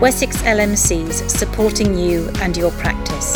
[0.00, 3.34] Wessex LMCs supporting you and your practice.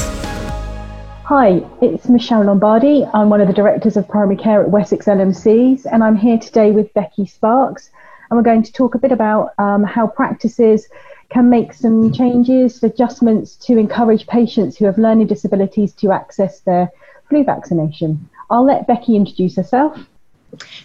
[1.24, 3.06] Hi, it's Michelle Lombardi.
[3.14, 6.70] I'm one of the directors of primary care at Wessex LMCs, and I'm here today
[6.70, 7.88] with Becky Sparks.
[8.28, 10.86] And we're going to talk a bit about um, how practices
[11.30, 16.92] can make some changes, adjustments to encourage patients who have learning disabilities to access their
[17.30, 18.28] flu vaccination.
[18.50, 19.98] I'll let Becky introduce herself.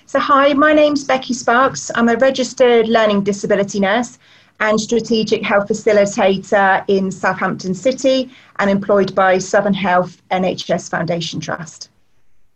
[0.06, 1.92] So, hi, my name's Becky Sparks.
[1.96, 4.18] I'm a registered learning disability nurse
[4.60, 11.90] and strategic health facilitator in Southampton City and employed by Southern Health NHS Foundation Trust.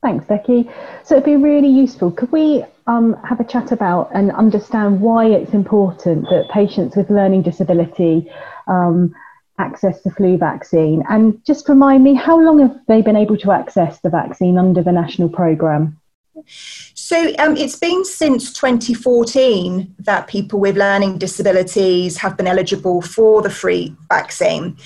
[0.01, 0.69] Thanks, Becky.
[1.03, 2.11] So it'd be really useful.
[2.11, 7.09] Could we um, have a chat about and understand why it's important that patients with
[7.09, 8.31] learning disability
[8.67, 9.13] um,
[9.57, 11.03] access the flu vaccine?
[11.09, 14.81] And just remind me, how long have they been able to access the vaccine under
[14.81, 15.98] the national programme?
[16.93, 23.41] So um, it's been since 2014 that people with learning disabilities have been eligible for
[23.41, 24.77] the free vaccine.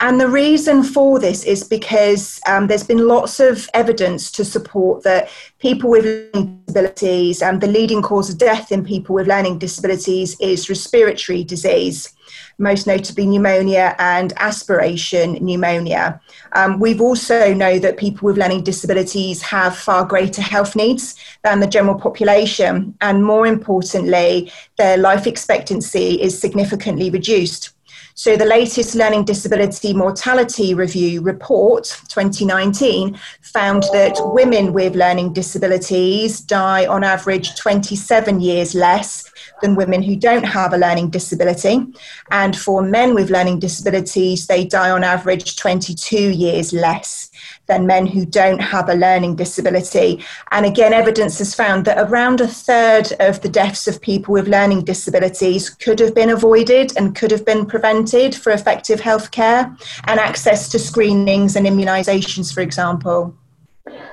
[0.00, 5.02] And the reason for this is because um, there's been lots of evidence to support
[5.04, 9.58] that people with learning disabilities and the leading cause of death in people with learning
[9.58, 12.12] disabilities is respiratory disease
[12.58, 16.20] most notably pneumonia and aspiration pneumonia.
[16.52, 21.60] Um, we've also know that people with learning disabilities have far greater health needs than
[21.60, 27.75] the general population, and more importantly, their life expectancy is significantly reduced.
[28.18, 36.40] So, the latest Learning Disability Mortality Review report 2019 found that women with learning disabilities
[36.40, 41.86] die on average 27 years less than women who don't have a learning disability.
[42.30, 47.30] And for men with learning disabilities, they die on average 22 years less
[47.66, 50.24] than men who don't have a learning disability.
[50.50, 54.48] And again, evidence has found that around a third of the deaths of people with
[54.48, 60.20] learning disabilities could have been avoided and could have been prevented for effective healthcare and
[60.20, 63.34] access to screenings and immunisations, for example.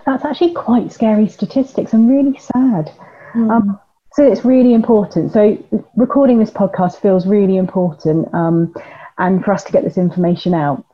[0.06, 2.92] That's actually quite scary statistics and really sad.
[3.34, 3.52] Mm.
[3.52, 3.80] Um,
[4.14, 5.32] so it's really important.
[5.32, 5.58] So
[5.96, 8.74] recording this podcast feels really important um,
[9.18, 10.86] and for us to get this information out.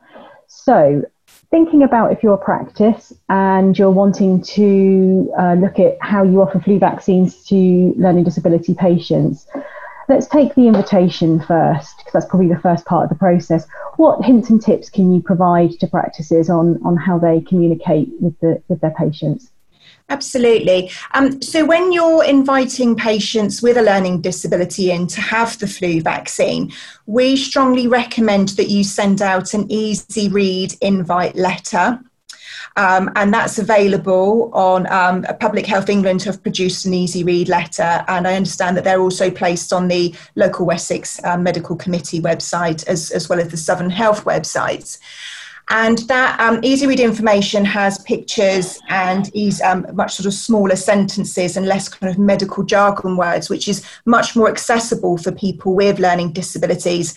[0.46, 1.02] So
[1.50, 6.40] thinking about if you're a practice and you're wanting to uh, look at how you
[6.40, 9.46] offer flu vaccines to learning disability patients,
[10.08, 13.66] let's take the invitation first, because that's probably the first part of the process.
[13.96, 18.38] What hints and tips can you provide to practices on, on how they communicate with,
[18.40, 19.50] the, with their patients?
[20.10, 20.90] Absolutely.
[21.14, 26.02] Um, so, when you're inviting patients with a learning disability in to have the flu
[26.02, 26.72] vaccine,
[27.06, 32.00] we strongly recommend that you send out an easy read invite letter.
[32.76, 38.04] Um, and that's available on um, Public Health England have produced an easy read letter,
[38.08, 42.86] and I understand that they're also placed on the local Wessex uh, Medical Committee website
[42.88, 44.98] as, as well as the Southern Health websites.
[45.70, 50.74] And that um, easy read information has pictures and is um, much sort of smaller
[50.74, 55.76] sentences and less kind of medical jargon words, which is much more accessible for people
[55.76, 57.16] with learning disabilities.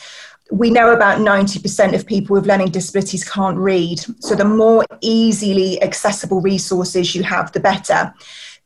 [0.52, 4.00] We know about 90% of people with learning disabilities can't read.
[4.20, 8.14] So the more easily accessible resources you have, the better.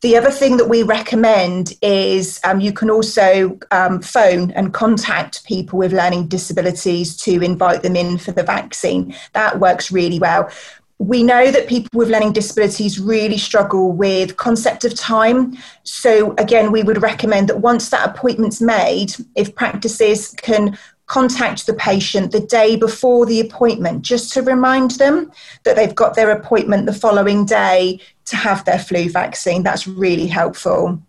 [0.02, 5.44] The other thing that we recommend is um, you can also um, phone and contact
[5.46, 9.16] people with learning disabilities to invite them in for the vaccine.
[9.34, 10.52] That works really well.
[11.00, 15.58] We know that people with learning disabilities really struggle with concept of time.
[15.84, 21.74] So again, we would recommend that once that appointment's made, if practices can contact the
[21.74, 25.32] patient the day before the appointment just to remind them
[25.64, 29.64] that they've got their appointment the following day to have their flu vaccine.
[29.64, 31.02] That's really helpful.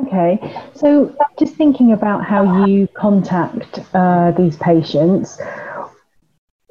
[0.00, 0.38] Okay,
[0.74, 5.40] so just thinking about how you contact uh, these patients,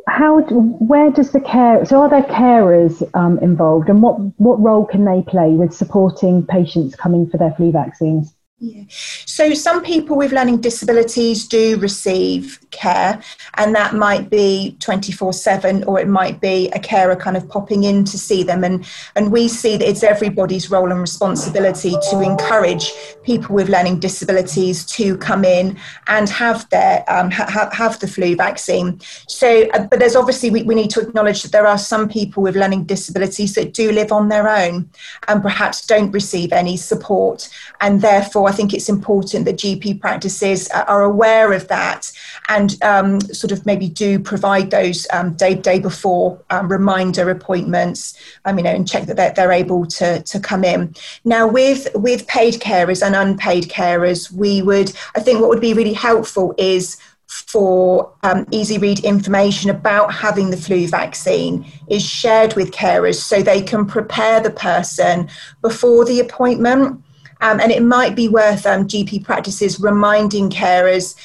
[0.08, 4.86] how where does the care so are there carers um, involved and what what role
[4.86, 8.84] can they play with supporting patients coming for their flu vaccines yeah.
[9.26, 13.20] So some people with learning disabilities do receive care,
[13.56, 17.86] and that might be 24 7, or it might be a carer kind of popping
[17.86, 18.64] in to see them.
[18.64, 18.86] And,
[19.16, 22.94] and we see that it's everybody's role and responsibility to encourage
[23.24, 25.76] people with learning disabilities to come in
[26.06, 29.02] and have their um, ha- have the flu vaccine.
[29.28, 32.44] So, uh, but there's obviously we, we need to acknowledge that there are some people
[32.44, 34.88] with learning disabilities that do live on their own
[35.28, 37.50] and perhaps don't receive any support,
[37.80, 42.12] and therefore I think it's important that GP practices are aware of that
[42.50, 48.14] and um, sort of maybe do provide those um, day day before um, reminder appointments.
[48.44, 50.94] Um, you know, and check that they're, they're able to to come in.
[51.24, 55.74] Now, with with paid carers and unpaid carers, we would I think what would be
[55.74, 56.98] really helpful is
[57.32, 63.42] for um, easy read information about having the flu vaccine is shared with carers so
[63.42, 65.30] they can prepare the person
[65.62, 67.02] before the appointment.
[67.42, 71.16] Um, and it might be worth um, GP practices reminding carers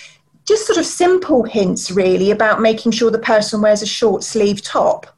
[0.47, 4.63] just sort of simple hints really about making sure the person wears a short sleeve
[4.63, 5.17] top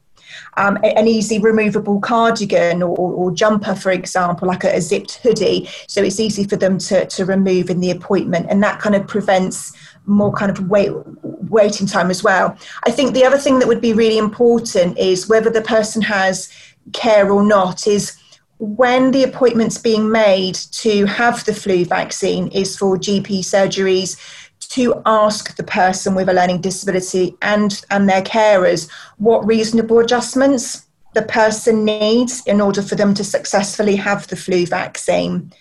[0.57, 5.69] um, an easy removable cardigan or, or, jumper, for example, like a, a, zipped hoodie.
[5.87, 9.07] So it's easy for them to, to remove in the appointment, and that kind of
[9.07, 9.73] prevents
[10.05, 10.91] more kind of wait,
[11.23, 12.57] waiting time as well.
[12.83, 16.51] I think the other thing that would be really important is whether the person has
[16.93, 18.17] care or not is
[18.59, 24.19] when the appointment's being made to have the flu vaccine is for GP surgeries
[24.59, 30.85] to ask the person with a learning disability and, and their carers what reasonable adjustments
[31.13, 35.51] the person needs in order for them to successfully have the flu vaccine.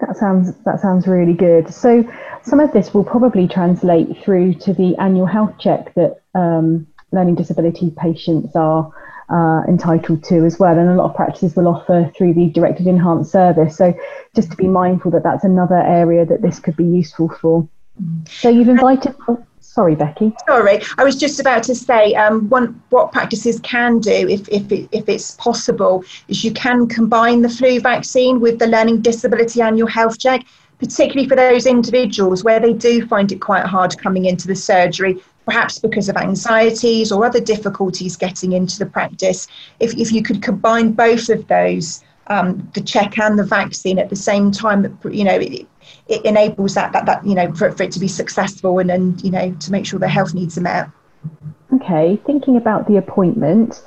[0.00, 1.72] That sounds that sounds really good.
[1.72, 2.04] So
[2.42, 7.36] some of this will probably translate through to the annual health check that um, learning
[7.36, 8.90] disability patients are
[9.32, 10.78] uh, entitled to as well.
[10.78, 13.76] And a lot of practices will offer through the directed enhanced service.
[13.76, 13.94] So
[14.34, 17.66] just to be mindful that that's another area that this could be useful for.
[18.28, 19.14] So you've invited.
[19.28, 20.32] Oh, sorry, Becky.
[20.46, 24.70] Sorry, I was just about to say um, one, what practices can do, if, if,
[24.70, 29.62] it, if it's possible, is you can combine the flu vaccine with the learning disability
[29.62, 30.44] annual health check
[30.78, 35.22] particularly for those individuals where they do find it quite hard coming into the surgery
[35.44, 39.48] perhaps because of anxieties or other difficulties getting into the practice,
[39.80, 44.08] if, if you could combine both of those, um, the check and the vaccine at
[44.08, 45.66] the same time, you know, it,
[46.08, 49.22] it enables that, that, that, you know, for, for it to be successful and, and,
[49.22, 50.88] you know, to make sure their health needs are met.
[51.74, 53.82] Okay, thinking about the appointment,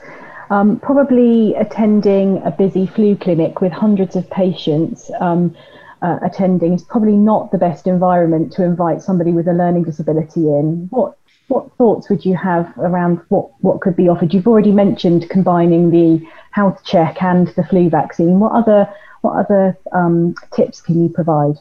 [0.50, 5.12] um, probably attending a busy flu clinic with hundreds of patients.
[5.20, 5.56] Um,
[6.02, 10.42] uh, attending is probably not the best environment to invite somebody with a learning disability
[10.42, 10.88] in.
[10.92, 14.34] What what thoughts would you have around what, what could be offered?
[14.34, 18.40] You've already mentioned combining the health check and the flu vaccine.
[18.40, 18.90] What other
[19.22, 21.56] what other um, tips can you provide?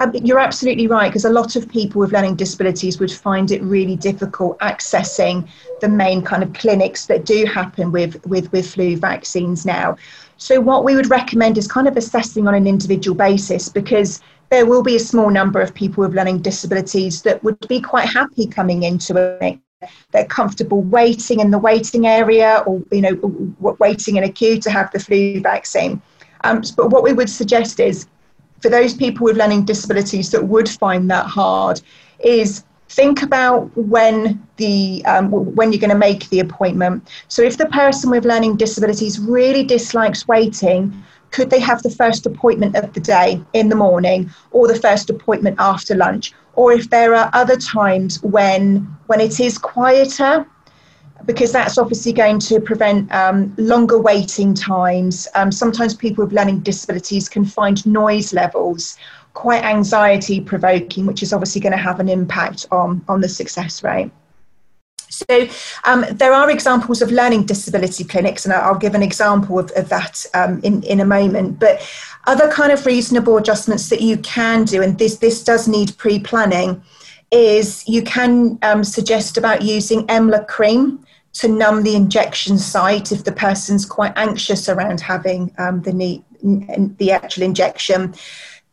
[0.00, 3.62] Um, you're absolutely right because a lot of people with learning disabilities would find it
[3.62, 5.48] really difficult accessing
[5.80, 9.96] the main kind of clinics that do happen with, with, with flu vaccines now.
[10.36, 14.20] So, what we would recommend is kind of assessing on an individual basis because
[14.50, 18.08] there will be a small number of people with learning disabilities that would be quite
[18.08, 19.60] happy coming into a
[20.10, 23.14] they're comfortable waiting in the waiting area or you know
[23.78, 26.02] waiting in a queue to have the flu vaccine.
[26.44, 28.06] Um, but what we would suggest is
[28.60, 31.80] for those people with learning disabilities that would find that hard
[32.22, 37.08] is think about when the um, when you're going to make the appointment.
[37.28, 42.26] So if the person with learning disabilities really dislikes waiting could they have the first
[42.26, 46.32] appointment of the day in the morning or the first appointment after lunch?
[46.54, 50.46] Or if there are other times when when it is quieter
[51.26, 55.28] because that's obviously going to prevent um, longer waiting times.
[55.34, 58.96] Um, sometimes people with learning disabilities can find noise levels
[59.34, 63.82] quite anxiety provoking which is obviously going to have an impact on on the success
[63.82, 64.10] rate
[65.10, 65.48] so
[65.84, 69.88] um, there are examples of learning disability clinics, and I'll give an example of, of
[69.88, 71.58] that um, in, in a moment.
[71.58, 71.86] But
[72.26, 76.82] other kind of reasonable adjustments that you can do, and this, this does need pre-planning,
[77.30, 83.24] is you can um, suggest about using EMLA cream to numb the injection site if
[83.24, 86.24] the person's quite anxious around having um, the, need,
[86.98, 88.14] the actual injection.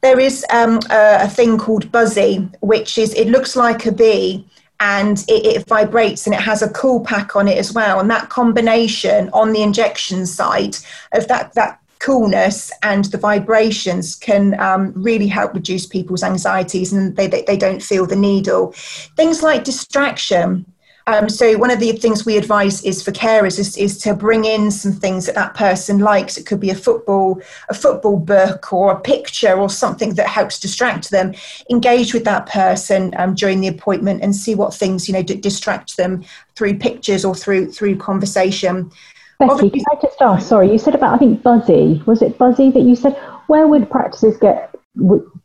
[0.02, 4.48] There is um, a, a thing called Buzzy, which is, it looks like a bee,
[4.80, 8.00] and it, it, vibrates and it has a cool pack on it as well.
[8.00, 14.60] And that combination on the injection site of that, that coolness and the vibrations can
[14.60, 18.72] um, really help reduce people's anxieties and they, they, they don't feel the needle.
[19.16, 20.66] Things like distraction
[21.08, 24.44] um, so one of the things we advise is for carers is, is to bring
[24.44, 26.38] in some things that that person likes.
[26.38, 30.60] It could be a football, a football book, or a picture, or something that helps
[30.60, 31.34] distract them.
[31.70, 35.36] Engage with that person um, during the appointment and see what things you know d-
[35.36, 38.92] distract them through pictures or through through conversation.
[39.40, 40.46] Becky, Obviously, can I just ask?
[40.46, 42.04] Sorry, you said about I think Buzzy.
[42.06, 43.14] Was it Buzzy that you said?
[43.48, 44.76] Where would practices get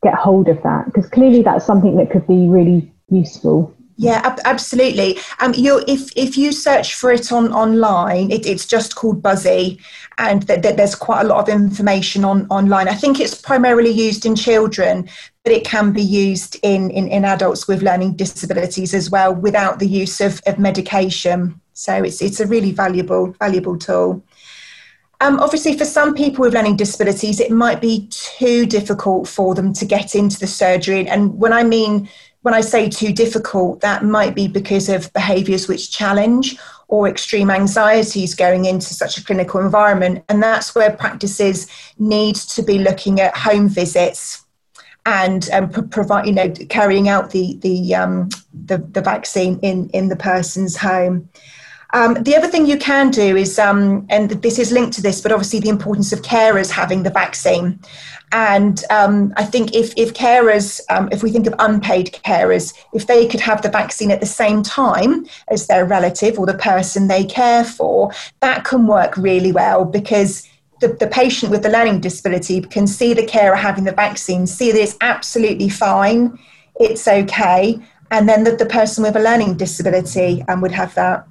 [0.03, 0.87] get hold of that?
[0.87, 3.73] Because clearly that's something that could be really useful.
[3.97, 5.19] Yeah, ab- absolutely.
[5.41, 9.79] Um, you if if you search for it on online, it, it's just called Buzzy,
[10.19, 12.89] and th- th- there's quite a lot of information on online.
[12.89, 15.09] I think it's primarily used in children,
[15.45, 19.79] but it can be used in in, in adults with learning disabilities as well, without
[19.79, 21.61] the use of, of medication.
[21.75, 24.23] So it's it's a really valuable valuable tool.
[25.21, 29.73] Um, obviously, for some people with learning disabilities, it might be too difficult for them
[29.75, 31.07] to get into the surgery.
[31.07, 32.09] And when I mean
[32.43, 36.59] when I say too difficult, that might be because of behaviours which challenge
[36.89, 40.25] or extreme anxieties going into such a clinical environment.
[40.29, 41.69] And that's where practices
[41.99, 44.45] need to be looking at home visits
[45.07, 50.09] and um, provide, you know, carrying out the the, um, the the vaccine in in
[50.09, 51.29] the person's home.
[51.95, 55.21] Um, the other thing you can do is, um, and this is linked to this,
[55.21, 57.79] but obviously the importance of carers having the vaccine.
[58.33, 63.07] And um, I think if, if carers, um, if we think of unpaid carers, if
[63.07, 67.09] they could have the vaccine at the same time as their relative or the person
[67.09, 70.49] they care for, that can work really well because
[70.81, 74.73] the, the patient with the learning disability can see the carer having the vaccine, see
[74.73, 76.39] that it's absolutely fine,
[76.81, 77.79] it's okay,
[78.11, 81.27] and then the, the person with a learning disability um, would have that.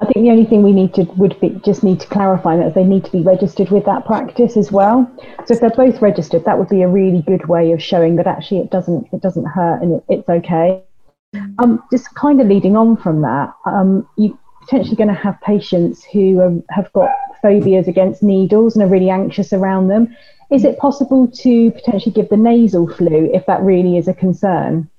[0.00, 2.74] I think the only thing we need to would be just need to clarify that
[2.74, 5.10] they need to be registered with that practice as well.
[5.44, 8.26] So if they're both registered, that would be a really good way of showing that
[8.26, 10.82] actually it doesn't it doesn't hurt and it, it's okay.
[11.58, 16.02] Um, just kind of leading on from that, um, you're potentially going to have patients
[16.04, 20.16] who have got phobias against needles and are really anxious around them.
[20.50, 24.89] Is it possible to potentially give the nasal flu if that really is a concern?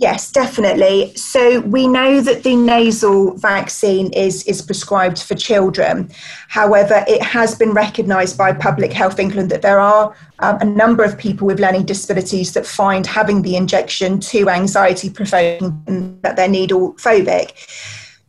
[0.00, 1.12] Yes, definitely.
[1.16, 6.12] So we know that the nasal vaccine is, is prescribed for children.
[6.46, 11.02] However, it has been recognised by Public Health England that there are um, a number
[11.02, 16.46] of people with learning disabilities that find having the injection too anxiety provoking that they're
[16.46, 17.54] needle phobic.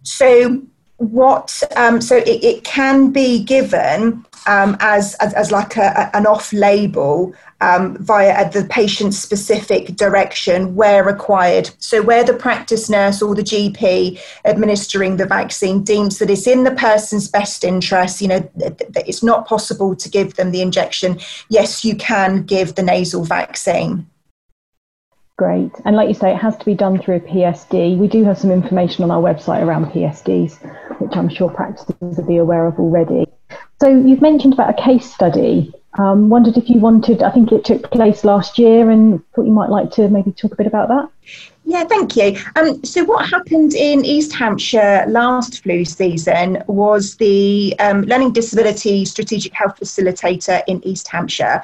[0.01, 0.63] So
[0.97, 6.25] what um, so it, it, can be given um, as, as, as like a, an
[6.25, 11.69] off label um, via the patient specific direction where required.
[11.79, 16.63] So, where the practice nurse or the GP administering the vaccine deems that it's in
[16.63, 21.19] the person's best interest, you know, that it's not possible to give them the injection,
[21.49, 24.07] yes, you can give the nasal vaccine.
[25.39, 25.71] Great.
[25.85, 27.97] And like you say, it has to be done through a PSD.
[27.97, 32.25] We do have some information on our website around PSDs, which I'm sure practices will
[32.25, 33.25] be aware of already.
[33.81, 37.65] So you've mentioned about a case study um, wondered if you wanted, I think it
[37.65, 40.87] took place last year, and thought you might like to maybe talk a bit about
[40.89, 41.09] that.
[41.65, 42.37] Yeah, thank you.
[42.55, 49.03] Um, so, what happened in East Hampshire last flu season was the um, Learning Disability
[49.05, 51.63] Strategic Health Facilitator in East Hampshire,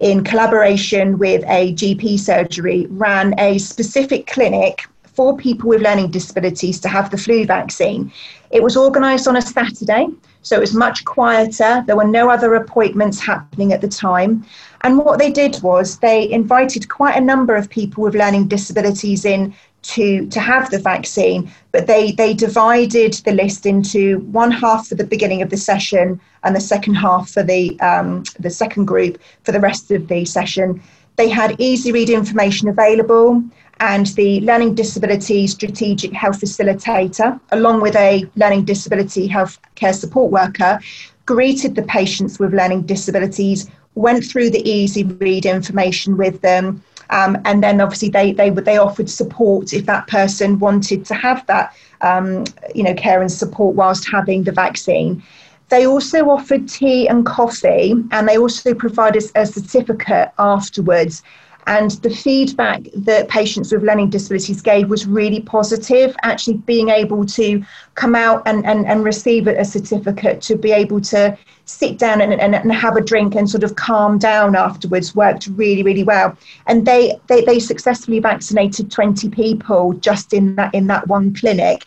[0.00, 6.80] in collaboration with a GP surgery, ran a specific clinic for people with learning disabilities
[6.80, 8.12] to have the flu vaccine.
[8.50, 10.08] It was organised on a Saturday.
[10.42, 11.82] So it was much quieter.
[11.86, 14.44] There were no other appointments happening at the time.
[14.82, 19.24] And what they did was they invited quite a number of people with learning disabilities
[19.24, 19.54] in
[19.84, 24.94] to, to have the vaccine, but they, they divided the list into one half for
[24.94, 29.20] the beginning of the session and the second half for the, um, the second group
[29.42, 30.82] for the rest of the session.
[31.16, 33.42] They had easy read information available
[33.80, 40.30] and the Learning Disability Strategic Health Facilitator, along with a Learning Disability Health Care Support
[40.30, 40.80] Worker,
[41.26, 47.38] greeted the patients with learning disabilities, went through the easy read information with them, um,
[47.44, 51.74] and then obviously they, they, they offered support if that person wanted to have that
[52.00, 55.22] um, you know, care and support whilst having the vaccine.
[55.70, 61.22] They also offered tea and coffee, and they also provided a certificate afterwards
[61.66, 67.24] and the feedback that patients with learning disabilities gave was really positive, actually being able
[67.24, 72.20] to come out and, and, and receive a certificate to be able to sit down
[72.20, 76.04] and, and, and have a drink and sort of calm down afterwards worked really, really
[76.04, 76.36] well.
[76.66, 81.84] And they, they, they successfully vaccinated 20 people just in that, in that one clinic.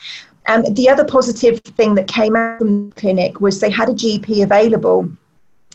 [0.48, 3.93] And the other positive thing that came out from the clinic was they had a
[3.93, 5.12] GP available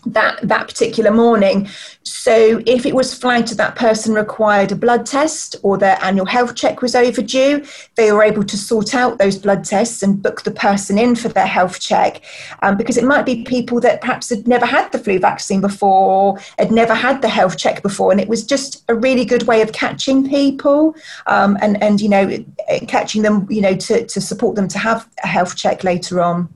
[0.07, 1.69] that that particular morning.
[2.03, 6.27] So if it was flagged that that person required a blood test or their annual
[6.27, 7.65] health check was overdue,
[7.97, 11.29] they were able to sort out those blood tests and book the person in for
[11.29, 12.21] their health check.
[12.63, 16.39] Um, because it might be people that perhaps had never had the flu vaccine before,
[16.59, 19.63] had never had the health check before, and it was just a really good way
[19.63, 20.95] of catching people
[21.27, 22.45] um, and and you know
[22.89, 26.49] catching them you know to to support them to have a health check later on.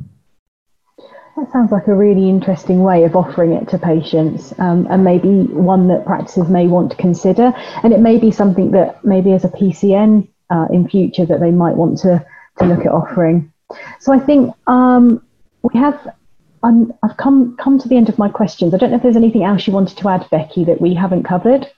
[1.36, 5.42] That sounds like a really interesting way of offering it to patients, um, and maybe
[5.52, 7.52] one that practices may want to consider.
[7.82, 11.50] And it may be something that maybe as a PCN uh, in future that they
[11.50, 12.24] might want to
[12.58, 13.52] to look at offering.
[14.00, 15.22] So I think um,
[15.62, 16.14] we have.
[16.62, 18.72] Um, I've come come to the end of my questions.
[18.72, 21.24] I don't know if there's anything else you wanted to add, Becky, that we haven't
[21.24, 21.70] covered.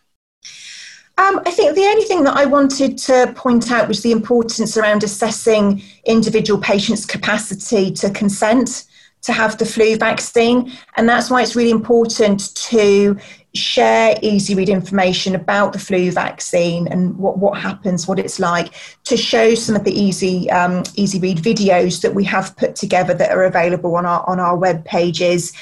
[1.18, 4.76] Um, I think the only thing that I wanted to point out was the importance
[4.76, 8.84] around assessing individual patients' capacity to consent
[9.22, 10.72] to have the flu vaccine.
[10.96, 13.18] And that's why it's really important to
[13.54, 18.74] share easy read information about the flu vaccine and what, what happens, what it's like,
[19.04, 23.14] to show some of the easy um, easy read videos that we have put together
[23.14, 25.52] that are available on our on our web pages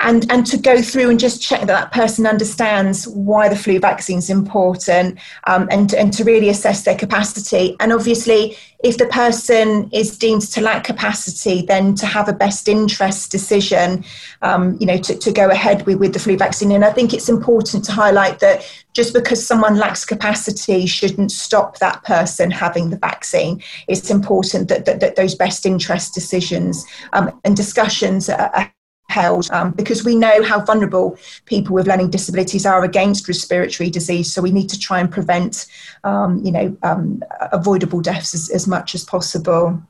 [0.00, 3.78] and and to go through and just check that that person understands why the flu
[3.78, 9.06] vaccine is important um, and and to really assess their capacity and obviously if the
[9.06, 14.04] person is deemed to lack capacity then to have a best interest decision
[14.42, 17.12] um, you know to, to go ahead with, with the flu vaccine and I think
[17.12, 22.90] it's important to highlight that just because someone lacks capacity shouldn't stop that person having
[22.90, 23.62] the vaccine.
[23.86, 28.72] It's important that, that, that those best interest decisions um, and discussions are,
[29.10, 34.32] held um, because we know how vulnerable people with learning disabilities are against respiratory disease.
[34.32, 35.66] So we need to try and prevent,
[36.04, 39.82] um, you know, um, avoidable deaths as, as, much as possible.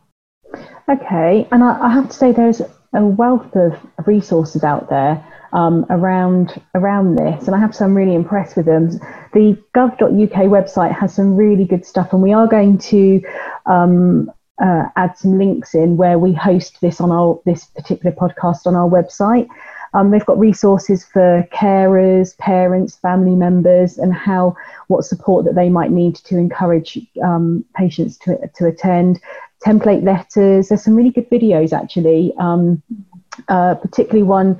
[0.89, 2.63] Okay, and I, I, have to say there's
[2.95, 3.75] a wealth of
[4.07, 8.89] resources out there um, around around this, and I have some really impressed with them.
[9.33, 13.23] The gov.uk website has some really good stuff, and we are going to
[13.67, 18.67] um, uh, add some links in where we host this on our this particular podcast
[18.67, 19.49] on our website.
[19.93, 24.55] Um, they've got resources for carers, parents, family members, and how
[24.89, 29.21] what support that they might need to encourage um, patients to to attend.
[29.65, 30.69] Template letters.
[30.69, 32.83] There's some really good videos actually, um,
[33.49, 34.59] uh, particularly one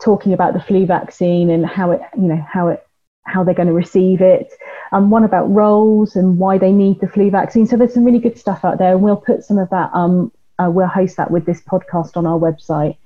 [0.00, 2.84] talking about the flu vaccine and how it you know how it
[3.26, 4.52] how they're going to receive it
[4.92, 7.66] um, one about roles and why they need the flu vaccine.
[7.66, 9.90] So there's some really good stuff out there, and we'll put some of that.
[9.92, 12.96] Um, uh, we'll host that with this podcast on our website.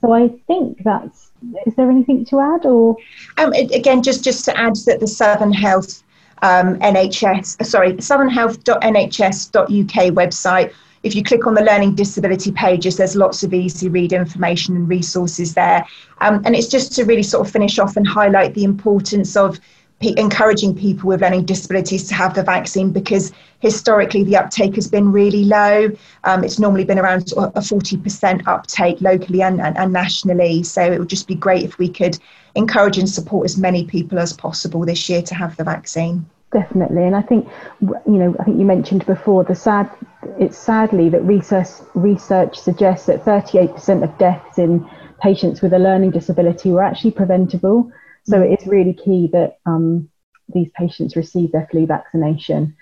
[0.00, 1.30] So I think that's.
[1.66, 2.96] Is there anything to add, or
[3.36, 6.02] um, again, just just to add that the Southern Health
[6.44, 10.72] um, NHS, uh, sorry, southernhealth.nhs.uk website.
[11.02, 14.88] If you click on the learning disability pages, there's lots of easy read information and
[14.88, 15.86] resources there.
[16.20, 19.58] Um, and it's just to really sort of finish off and highlight the importance of
[20.16, 25.10] encouraging people with learning disabilities to have the vaccine because historically the uptake has been
[25.10, 25.90] really low.
[26.24, 30.62] Um, it's normally been around a 40% uptake locally and, and, and, nationally.
[30.62, 32.18] So it would just be great if we could
[32.54, 36.26] encourage and support as many people as possible this year to have the vaccine.
[36.52, 37.48] Definitely, and I think
[37.82, 39.90] you know I think you mentioned before the sad.
[40.38, 44.88] It's sadly that research research suggests that 38% of deaths in
[45.20, 47.90] patients with a learning disability were actually preventable.
[48.24, 50.08] So it is really key that um,
[50.52, 52.76] these patients receive their flu vaccination.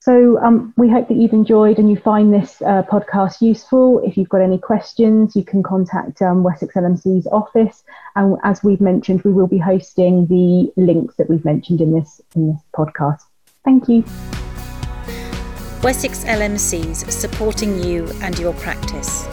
[0.00, 4.00] So um, we hope that you've enjoyed and you find this uh, podcast useful.
[4.04, 7.82] If you've got any questions, you can contact um, Wessex LMC's office.
[8.14, 12.20] And as we've mentioned, we will be hosting the links that we've mentioned in this
[12.36, 13.22] in this podcast.
[13.64, 14.04] Thank you.
[15.82, 19.26] Wessex LMCs supporting you and your practice.